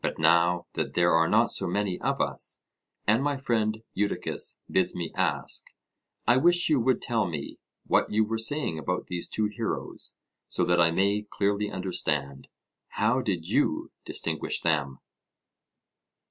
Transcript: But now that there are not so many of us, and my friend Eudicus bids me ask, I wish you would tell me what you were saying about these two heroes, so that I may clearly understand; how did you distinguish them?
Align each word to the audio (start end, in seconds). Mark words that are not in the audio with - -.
But 0.00 0.18
now 0.18 0.64
that 0.72 0.94
there 0.94 1.12
are 1.12 1.28
not 1.28 1.50
so 1.50 1.66
many 1.66 2.00
of 2.00 2.18
us, 2.18 2.60
and 3.06 3.22
my 3.22 3.36
friend 3.36 3.82
Eudicus 3.92 4.58
bids 4.70 4.94
me 4.96 5.12
ask, 5.14 5.64
I 6.26 6.38
wish 6.38 6.70
you 6.70 6.80
would 6.80 7.02
tell 7.02 7.26
me 7.26 7.58
what 7.86 8.10
you 8.10 8.24
were 8.24 8.38
saying 8.38 8.78
about 8.78 9.08
these 9.08 9.28
two 9.28 9.48
heroes, 9.54 10.16
so 10.48 10.64
that 10.64 10.80
I 10.80 10.92
may 10.92 11.26
clearly 11.28 11.70
understand; 11.70 12.48
how 12.88 13.20
did 13.20 13.48
you 13.48 13.92
distinguish 14.06 14.62
them? 14.62 15.00